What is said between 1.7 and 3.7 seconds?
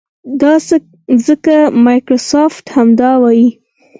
مایکروسافټ همدا وايي.